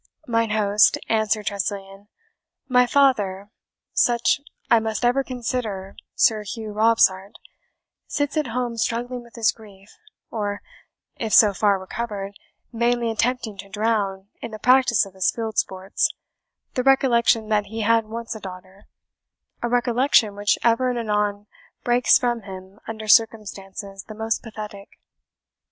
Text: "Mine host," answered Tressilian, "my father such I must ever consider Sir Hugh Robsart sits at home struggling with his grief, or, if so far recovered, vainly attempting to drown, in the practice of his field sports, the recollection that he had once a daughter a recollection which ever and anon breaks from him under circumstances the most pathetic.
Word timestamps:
"Mine 0.27 0.49
host," 0.49 0.97
answered 1.09 1.45
Tressilian, 1.45 2.07
"my 2.67 2.87
father 2.87 3.51
such 3.93 4.41
I 4.67 4.79
must 4.79 5.05
ever 5.05 5.23
consider 5.23 5.95
Sir 6.15 6.41
Hugh 6.41 6.71
Robsart 6.73 7.35
sits 8.07 8.35
at 8.35 8.47
home 8.47 8.77
struggling 8.77 9.21
with 9.21 9.35
his 9.35 9.51
grief, 9.51 9.91
or, 10.31 10.63
if 11.17 11.33
so 11.35 11.53
far 11.53 11.77
recovered, 11.77 12.33
vainly 12.73 13.11
attempting 13.11 13.59
to 13.59 13.69
drown, 13.69 14.29
in 14.41 14.49
the 14.49 14.57
practice 14.57 15.05
of 15.05 15.13
his 15.13 15.29
field 15.29 15.59
sports, 15.59 16.09
the 16.73 16.81
recollection 16.81 17.49
that 17.49 17.67
he 17.67 17.81
had 17.81 18.05
once 18.07 18.33
a 18.33 18.39
daughter 18.39 18.87
a 19.61 19.69
recollection 19.69 20.33
which 20.35 20.57
ever 20.63 20.89
and 20.89 20.97
anon 20.97 21.45
breaks 21.83 22.17
from 22.17 22.41
him 22.41 22.79
under 22.87 23.07
circumstances 23.07 24.03
the 24.07 24.15
most 24.15 24.41
pathetic. 24.41 24.89